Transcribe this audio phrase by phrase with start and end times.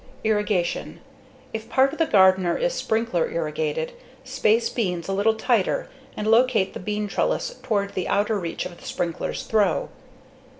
[0.23, 0.99] Irrigation:
[1.53, 3.91] If part of the garden is sprinkler irrigated,
[4.23, 8.79] space beans a little tighter and locate the bean trellis toward the outer reach of
[8.79, 9.89] the sprinkler's throw.